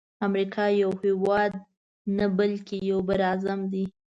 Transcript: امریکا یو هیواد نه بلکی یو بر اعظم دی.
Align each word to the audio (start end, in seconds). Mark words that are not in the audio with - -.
امریکا 0.27 0.63
یو 0.83 0.91
هیواد 1.03 1.51
نه 2.17 2.25
بلکی 2.37 2.77
یو 2.89 2.99
بر 3.07 3.19
اعظم 3.29 3.59
دی. 3.71 3.85